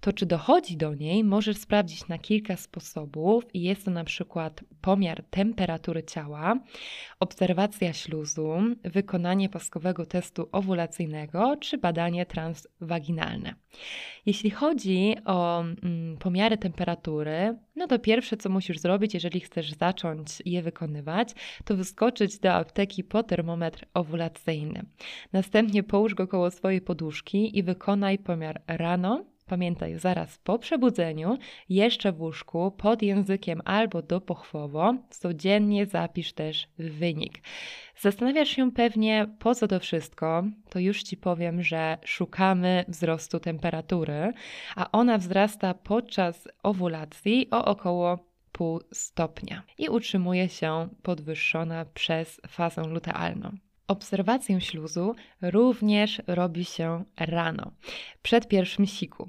To, 0.00 0.12
czy 0.12 0.26
dochodzi 0.26 0.76
do 0.76 0.94
niej, 0.94 1.24
możesz 1.24 1.56
sprawdzić 1.56 2.08
na 2.08 2.18
kilka 2.18 2.56
sposobów 2.56 3.54
i 3.54 3.62
jest 3.62 3.84
to 3.84 3.90
na 3.90 4.04
przykład 4.04 4.64
pomiar 4.80 5.24
temperatury 5.30 6.02
ciała, 6.02 6.58
obserwacja 7.20 7.92
śluzu, 7.92 8.56
wykonanie 8.84 9.48
paskowego 9.48 10.06
testu 10.06 10.48
owulacyjnego 10.52 11.56
czy 11.60 11.78
badanie 11.78 12.26
transwaginalne. 12.26 13.54
Jeśli 14.26 14.50
chodzi 14.50 15.16
o 15.24 15.60
mm, 15.60 16.16
pomiary 16.16 16.58
temperatury, 16.58 17.58
no 17.76 17.86
to 17.86 17.98
pierwsze, 17.98 18.36
co 18.36 18.50
musisz 18.50 18.78
zrobić, 18.78 19.14
jeżeli 19.14 19.40
chcesz 19.40 19.72
zacząć 19.72 20.42
je 20.44 20.62
wykonywać, 20.62 21.34
to 21.64 21.76
wyskoczyć 21.76 22.38
do 22.38 22.52
apteki 22.52 23.04
po 23.04 23.22
termometr 23.22 23.86
owulacyjny. 23.94 24.82
Następnie 25.32 25.82
połóż 25.82 26.14
go 26.14 26.28
koło 26.28 26.50
swojej 26.50 26.80
poduszki 26.80 27.58
i 27.58 27.62
wykonaj 27.62 28.18
pomiar 28.18 28.62
rano, 28.66 29.24
Pamiętaj, 29.52 29.98
zaraz 29.98 30.38
po 30.38 30.58
przebudzeniu, 30.58 31.38
jeszcze 31.68 32.12
w 32.12 32.20
łóżku, 32.20 32.70
pod 32.70 33.02
językiem 33.02 33.62
albo 33.64 34.02
dopochwowo, 34.02 34.94
codziennie 35.10 35.86
zapisz 35.86 36.32
też 36.32 36.68
wynik. 36.78 37.42
Zastanawiasz 38.00 38.48
się 38.48 38.72
pewnie, 38.72 39.26
po 39.38 39.54
co 39.54 39.68
to 39.68 39.80
wszystko, 39.80 40.44
to 40.68 40.78
już 40.78 41.02
Ci 41.02 41.16
powiem, 41.16 41.62
że 41.62 41.98
szukamy 42.04 42.84
wzrostu 42.88 43.40
temperatury, 43.40 44.32
a 44.76 44.90
ona 44.92 45.18
wzrasta 45.18 45.74
podczas 45.74 46.48
owulacji 46.62 47.50
o 47.50 47.64
około 47.64 48.18
pół 48.52 48.80
stopnia 48.92 49.62
i 49.78 49.88
utrzymuje 49.88 50.48
się 50.48 50.88
podwyższona 51.02 51.84
przez 51.84 52.40
fazę 52.48 52.82
lutealną. 52.82 53.56
Obserwację 53.88 54.60
śluzu 54.60 55.14
również 55.42 56.22
robi 56.26 56.64
się 56.64 57.04
rano, 57.16 57.72
przed 58.22 58.48
pierwszym 58.48 58.86
siku. 58.86 59.28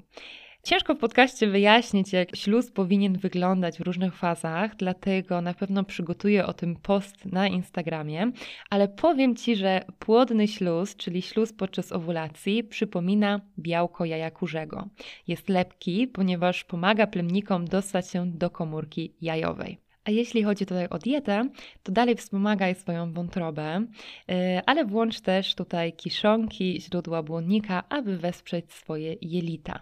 Ciężko 0.64 0.94
w 0.94 0.98
podcaście 0.98 1.46
wyjaśnić, 1.46 2.12
jak 2.12 2.36
śluz 2.36 2.70
powinien 2.70 3.18
wyglądać 3.18 3.78
w 3.78 3.80
różnych 3.80 4.16
fazach, 4.16 4.76
dlatego 4.76 5.40
na 5.40 5.54
pewno 5.54 5.84
przygotuję 5.84 6.46
o 6.46 6.52
tym 6.52 6.76
post 6.76 7.26
na 7.26 7.48
Instagramie, 7.48 8.30
ale 8.70 8.88
powiem 8.88 9.36
Ci, 9.36 9.56
że 9.56 9.84
płodny 9.98 10.48
śluz, 10.48 10.96
czyli 10.96 11.22
śluz 11.22 11.52
podczas 11.52 11.92
owulacji, 11.92 12.64
przypomina 12.64 13.40
białko 13.58 14.04
jaja 14.04 14.30
kurzego. 14.30 14.88
Jest 15.26 15.48
lepki, 15.48 16.08
ponieważ 16.08 16.64
pomaga 16.64 17.06
plemnikom 17.06 17.64
dostać 17.64 18.10
się 18.10 18.30
do 18.30 18.50
komórki 18.50 19.14
jajowej. 19.20 19.83
A 20.04 20.10
jeśli 20.10 20.42
chodzi 20.42 20.66
tutaj 20.66 20.88
o 20.88 20.98
dietę, 20.98 21.48
to 21.82 21.92
dalej 21.92 22.16
wspomagaj 22.16 22.74
swoją 22.74 23.12
wątrobę, 23.12 23.86
y, 24.30 24.34
ale 24.66 24.84
włącz 24.84 25.20
też 25.20 25.54
tutaj 25.54 25.92
kiszonki, 25.92 26.80
źródła 26.80 27.22
błonnika, 27.22 27.82
aby 27.88 28.18
wesprzeć 28.18 28.72
swoje 28.72 29.16
jelita. 29.20 29.80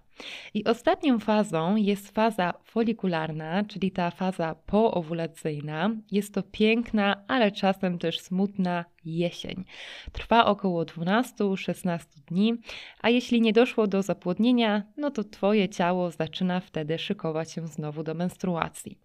I 0.54 0.64
ostatnią 0.64 1.18
fazą 1.18 1.76
jest 1.76 2.10
faza 2.10 2.54
folikularna, 2.64 3.64
czyli 3.64 3.90
ta 3.90 4.10
faza 4.10 4.54
poowulacyjna. 4.66 5.90
Jest 6.10 6.34
to 6.34 6.42
piękna, 6.42 7.24
ale 7.28 7.52
czasem 7.52 7.98
też 7.98 8.20
smutna 8.20 8.84
jesień. 9.04 9.64
Trwa 10.12 10.44
około 10.44 10.84
12-16 10.84 11.98
dni, 12.26 12.54
a 13.00 13.10
jeśli 13.10 13.40
nie 13.40 13.52
doszło 13.52 13.86
do 13.86 14.02
zapłodnienia, 14.02 14.82
no 14.96 15.10
to 15.10 15.24
Twoje 15.24 15.68
ciało 15.68 16.10
zaczyna 16.10 16.60
wtedy 16.60 16.98
szykować 16.98 17.52
się 17.52 17.68
znowu 17.68 18.02
do 18.02 18.14
menstruacji. 18.14 18.98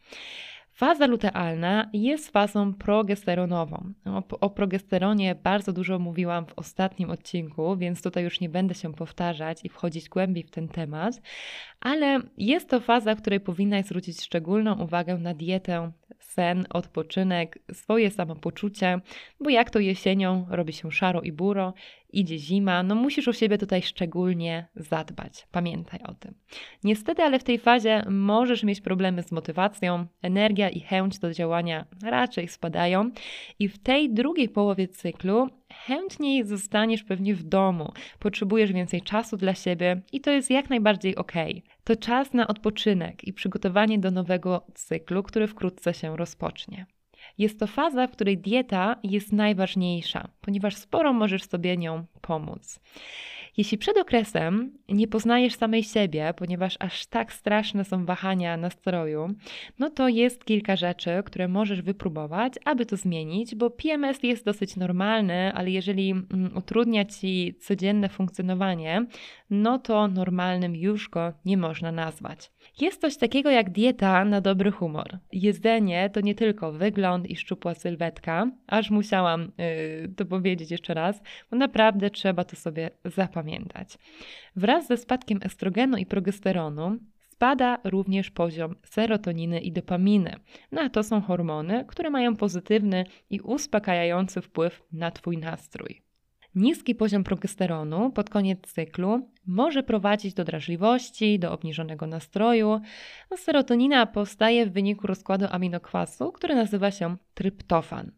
Faza 0.77 1.07
lutealna 1.07 1.89
jest 1.93 2.31
fazą 2.31 2.73
progesteronową. 2.73 3.93
O, 4.05 4.23
o, 4.39 4.49
progesteronie 4.49 5.35
bardzo 5.35 5.73
dużo 5.73 5.99
mówiłam 5.99 6.45
w 6.45 6.53
ostatnim 6.55 7.09
odcinku, 7.09 7.77
więc 7.77 8.01
tutaj 8.01 8.23
już 8.23 8.39
nie 8.39 8.49
będę 8.49 8.75
się 8.75 8.93
powtarzać 8.93 9.65
i 9.65 9.69
wchodzić 9.69 10.09
głębiej 10.09 10.43
w 10.43 10.51
ten 10.51 10.67
temat, 10.67 11.21
ale 11.79 12.19
jest 12.37 12.69
to 12.69 12.79
faza, 12.79 13.15
w 13.15 13.21
której 13.21 13.39
powinnaś 13.39 13.85
zwrócić 13.85 14.21
szczególną 14.21 14.83
uwagę 14.83 15.17
na 15.17 15.33
dietę, 15.33 15.91
sen, 16.19 16.65
odpoczynek, 16.69 17.59
swoje 17.73 18.11
samopoczucie, 18.11 18.99
bo 19.39 19.49
jak 19.49 19.69
to 19.69 19.79
jesienią 19.79 20.45
robi 20.49 20.73
się 20.73 20.91
szaro 20.91 21.21
i 21.21 21.31
buro, 21.31 21.73
idzie 22.09 22.37
zima, 22.37 22.83
no 22.83 22.95
musisz 22.95 23.27
o 23.27 23.33
siebie 23.33 23.57
tutaj 23.57 23.81
szczególnie 23.81 24.67
zadbać. 24.75 25.47
Pamiętaj 25.51 25.99
o 26.03 26.13
tym. 26.13 26.33
Niestety, 26.83 27.23
ale 27.23 27.39
w 27.39 27.43
tej 27.43 27.59
fazie 27.59 28.03
możesz 28.09 28.63
mieć 28.63 28.81
problemy 28.81 29.23
z 29.23 29.31
motywacją, 29.31 30.05
energia 30.21 30.69
i 30.69 30.79
chęć 30.79 31.19
do 31.19 31.33
działania 31.33 31.85
raczej 32.03 32.47
spadają 32.47 33.11
i 33.59 33.67
w 33.69 33.79
tej 33.79 34.13
drugiej 34.13 34.49
połowie 34.49 34.87
cyklu 34.87 35.49
chętniej 35.73 36.45
zostaniesz 36.45 37.03
pewnie 37.03 37.35
w 37.35 37.43
domu, 37.43 37.91
potrzebujesz 38.19 38.73
więcej 38.73 39.01
czasu 39.01 39.37
dla 39.37 39.53
siebie 39.55 40.01
i 40.11 40.21
to 40.21 40.31
jest 40.31 40.49
jak 40.49 40.69
najbardziej 40.69 41.15
ok. 41.15 41.33
To 41.83 41.95
czas 41.95 42.33
na 42.33 42.47
odpoczynek 42.47 43.23
i 43.23 43.33
przygotowanie 43.33 43.99
do 43.99 44.11
nowego 44.11 44.65
cyklu, 44.73 45.23
który 45.23 45.47
wkrótce 45.47 45.93
się 45.93 46.17
rozpocznie. 46.17 46.85
Jest 47.37 47.59
to 47.59 47.67
faza, 47.67 48.07
w 48.07 48.11
której 48.11 48.37
dieta 48.37 48.95
jest 49.03 49.33
najważniejsza, 49.33 50.27
ponieważ 50.41 50.75
sporo 50.75 51.13
możesz 51.13 51.43
sobie 51.43 51.77
nią 51.77 52.05
pomóc. 52.21 52.79
Jeśli 53.57 53.77
przed 53.77 53.97
okresem 53.97 54.77
nie 54.89 55.07
poznajesz 55.07 55.53
samej 55.53 55.83
siebie, 55.83 56.33
ponieważ 56.37 56.75
aż 56.79 57.05
tak 57.05 57.33
straszne 57.33 57.83
są 57.83 58.05
wahania 58.05 58.57
nastroju, 58.57 59.27
no 59.79 59.89
to 59.89 60.07
jest 60.07 60.45
kilka 60.45 60.75
rzeczy, 60.75 61.09
które 61.25 61.47
możesz 61.47 61.81
wypróbować, 61.81 62.53
aby 62.65 62.85
to 62.85 62.97
zmienić, 62.97 63.55
bo 63.55 63.69
PMS 63.69 64.23
jest 64.23 64.45
dosyć 64.45 64.75
normalny, 64.75 65.53
ale 65.53 65.71
jeżeli 65.71 66.11
mm, 66.11 66.57
utrudnia 66.57 67.05
ci 67.05 67.55
codzienne 67.59 68.09
funkcjonowanie, 68.09 69.05
no 69.49 69.79
to 69.79 70.07
normalnym 70.07 70.75
już 70.75 71.09
go 71.09 71.33
nie 71.45 71.57
można 71.57 71.91
nazwać. 71.91 72.51
Jest 72.81 73.01
coś 73.01 73.17
takiego 73.17 73.49
jak 73.49 73.69
dieta 73.69 74.25
na 74.25 74.41
dobry 74.41 74.71
humor. 74.71 75.19
Jedzenie 75.31 76.09
to 76.09 76.21
nie 76.21 76.35
tylko 76.35 76.71
wygląd 76.71 77.29
i 77.29 77.35
szczupła 77.35 77.73
sylwetka, 77.73 78.51
aż 78.67 78.89
musiałam 78.89 79.51
yy, 79.57 80.13
to 80.15 80.25
powiedzieć 80.25 80.71
jeszcze 80.71 80.93
raz, 80.93 81.21
bo 81.51 81.57
naprawdę 81.57 82.09
trzeba 82.09 82.43
to 82.43 82.55
sobie 82.55 82.89
zapamiętać. 83.05 83.46
Wraz 84.55 84.87
ze 84.87 84.97
spadkiem 84.97 85.39
estrogenu 85.43 85.97
i 85.97 86.05
progesteronu 86.05 86.97
spada 87.37 87.77
również 87.83 88.31
poziom 88.31 88.75
serotoniny 88.83 89.59
i 89.59 89.71
dopaminy. 89.71 90.35
No 90.71 90.81
a 90.81 90.89
to 90.89 91.03
są 91.03 91.21
hormony, 91.21 91.85
które 91.87 92.09
mają 92.09 92.35
pozytywny 92.35 93.05
i 93.29 93.39
uspokajający 93.39 94.41
wpływ 94.41 94.83
na 94.91 95.11
Twój 95.11 95.37
nastrój. 95.37 96.01
Niski 96.55 96.95
poziom 96.95 97.23
progesteronu 97.23 98.11
pod 98.11 98.29
koniec 98.29 98.61
cyklu 98.61 99.29
może 99.47 99.83
prowadzić 99.83 100.33
do 100.33 100.43
drażliwości, 100.43 101.39
do 101.39 101.51
obniżonego 101.51 102.07
nastroju. 102.07 102.81
No, 103.31 103.37
serotonina 103.37 104.05
powstaje 104.05 104.65
w 104.65 104.73
wyniku 104.73 105.07
rozkładu 105.07 105.45
aminokwasu, 105.49 106.31
który 106.31 106.55
nazywa 106.55 106.91
się 106.91 107.17
tryptofan. 107.33 108.11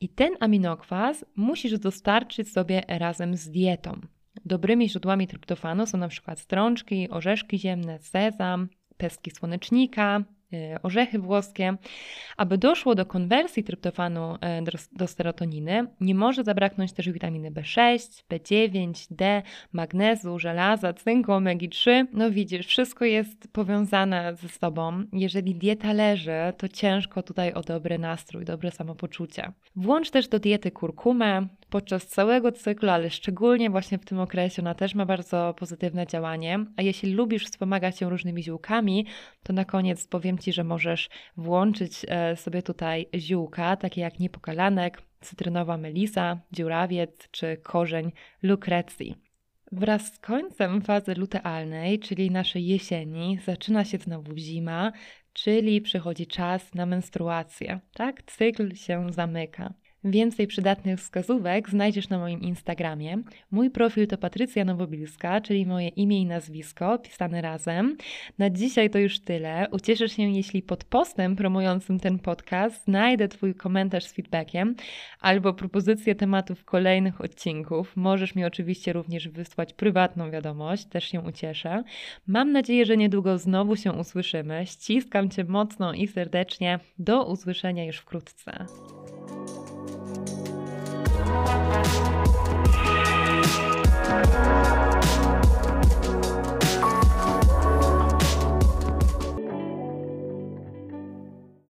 I 0.00 0.08
ten 0.08 0.30
aminokwas 0.40 1.24
musisz 1.36 1.78
dostarczyć 1.78 2.52
sobie 2.52 2.82
razem 2.88 3.36
z 3.36 3.50
dietą. 3.50 4.00
Dobrymi 4.44 4.88
źródłami 4.88 5.26
tryptofanu 5.26 5.86
są 5.86 5.98
przykład 6.08 6.40
strączki, 6.40 7.10
orzeszki 7.10 7.58
ziemne, 7.58 7.98
sezam, 7.98 8.68
pestki 8.96 9.30
słonecznika, 9.30 10.24
E, 10.52 10.82
orzechy 10.82 11.18
włoskie. 11.18 11.76
Aby 12.36 12.58
doszło 12.58 12.94
do 12.94 13.06
konwersji 13.06 13.64
tryptofanu 13.64 14.36
e, 14.40 14.62
do 14.92 15.06
serotoniny, 15.06 15.86
nie 16.00 16.14
może 16.14 16.44
zabraknąć 16.44 16.92
też 16.92 17.10
witaminy 17.10 17.50
B6, 17.50 18.24
B9, 18.30 19.06
D, 19.10 19.42
magnezu, 19.72 20.38
żelaza, 20.38 20.92
cynku, 20.92 21.32
omegi-3. 21.32 22.06
No 22.12 22.30
widzisz, 22.30 22.66
wszystko 22.66 23.04
jest 23.04 23.52
powiązane 23.52 24.36
ze 24.36 24.48
sobą. 24.48 25.04
Jeżeli 25.12 25.54
dieta 25.54 25.92
leży, 25.92 26.52
to 26.56 26.68
ciężko 26.68 27.22
tutaj 27.22 27.52
o 27.52 27.60
dobry 27.60 27.98
nastrój, 27.98 28.44
dobre 28.44 28.70
samopoczucie. 28.70 29.52
Włącz 29.76 30.10
też 30.10 30.28
do 30.28 30.38
diety 30.38 30.70
kurkumę, 30.70 31.46
podczas 31.70 32.06
całego 32.06 32.52
cyklu, 32.52 32.88
ale 32.88 33.10
szczególnie 33.10 33.70
właśnie 33.70 33.98
w 33.98 34.04
tym 34.04 34.20
okresie 34.20 34.62
ona 34.62 34.74
też 34.74 34.94
ma 34.94 35.06
bardzo 35.06 35.54
pozytywne 35.58 36.06
działanie. 36.06 36.64
A 36.76 36.82
jeśli 36.82 37.12
lubisz 37.12 37.46
wspomagać 37.46 37.98
się 37.98 38.10
różnymi 38.10 38.42
ziółkami, 38.42 39.06
to 39.42 39.52
na 39.52 39.64
koniec 39.64 40.06
powiem 40.06 40.38
Ci, 40.38 40.52
że 40.52 40.64
możesz 40.64 41.08
włączyć 41.36 42.06
e, 42.08 42.36
sobie 42.36 42.62
tutaj 42.62 43.06
ziółka, 43.14 43.76
takie 43.76 44.00
jak 44.00 44.18
niepokalanek, 44.18 45.02
cytrynowa 45.20 45.76
melisa, 45.76 46.40
dziurawiec 46.52 47.28
czy 47.30 47.56
korzeń 47.56 48.12
lukrecji. 48.42 49.14
Wraz 49.72 50.14
z 50.14 50.18
końcem 50.18 50.82
fazy 50.82 51.14
lutealnej, 51.14 51.98
czyli 51.98 52.30
naszej 52.30 52.66
jesieni, 52.66 53.38
zaczyna 53.44 53.84
się 53.84 53.98
znowu 53.98 54.36
zima, 54.36 54.92
czyli 55.32 55.80
przychodzi 55.80 56.26
czas 56.26 56.74
na 56.74 56.86
menstruację. 56.86 57.80
Tak, 57.94 58.22
cykl 58.22 58.74
się 58.74 59.12
zamyka. 59.12 59.74
Więcej 60.04 60.46
przydatnych 60.46 60.98
wskazówek 60.98 61.70
znajdziesz 61.70 62.08
na 62.08 62.18
moim 62.18 62.40
Instagramie. 62.40 63.18
Mój 63.50 63.70
profil 63.70 64.06
to 64.06 64.18
Patrycja 64.18 64.64
Nowobilska, 64.64 65.40
czyli 65.40 65.66
moje 65.66 65.88
imię 65.88 66.20
i 66.20 66.26
nazwisko 66.26 66.98
pisane 66.98 67.42
razem. 67.42 67.96
Na 68.38 68.50
dzisiaj 68.50 68.90
to 68.90 68.98
już 68.98 69.20
tyle. 69.20 69.66
Ucieszysz 69.72 70.16
się, 70.16 70.22
jeśli 70.22 70.62
pod 70.62 70.84
postem 70.84 71.36
promującym 71.36 72.00
ten 72.00 72.18
podcast 72.18 72.84
znajdę 72.84 73.28
Twój 73.28 73.54
komentarz 73.54 74.04
z 74.04 74.12
feedbackiem 74.12 74.74
albo 75.20 75.54
propozycję 75.54 76.14
tematów 76.14 76.64
kolejnych 76.64 77.20
odcinków. 77.20 77.96
Możesz 77.96 78.34
mi 78.34 78.44
oczywiście 78.44 78.92
również 78.92 79.28
wysłać 79.28 79.72
prywatną 79.72 80.30
wiadomość, 80.30 80.84
też 80.84 81.04
się 81.04 81.20
ucieszę. 81.20 81.82
Mam 82.26 82.52
nadzieję, 82.52 82.86
że 82.86 82.96
niedługo 82.96 83.38
znowu 83.38 83.76
się 83.76 83.92
usłyszymy. 83.92 84.66
Ściskam 84.66 85.30
Cię 85.30 85.44
mocno 85.44 85.92
i 85.92 86.06
serdecznie. 86.06 86.78
Do 86.98 87.24
usłyszenia 87.24 87.84
już 87.84 87.96
wkrótce. 87.96 88.66